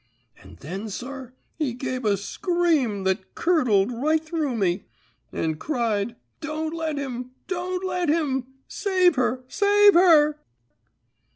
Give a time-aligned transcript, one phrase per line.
[0.41, 4.85] "And then, sir, he give a scream that curdled right through me,
[5.31, 8.47] and cried, 'Don't let him don't let him!
[8.67, 10.39] Save her save her!'